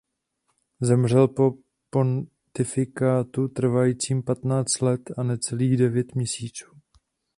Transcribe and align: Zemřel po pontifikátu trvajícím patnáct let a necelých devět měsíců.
Zemřel 0.81 1.27
po 1.27 1.53
pontifikátu 1.89 3.47
trvajícím 3.47 4.23
patnáct 4.23 4.81
let 4.81 5.01
a 5.17 5.23
necelých 5.23 5.77
devět 5.77 6.15
měsíců. 6.15 6.65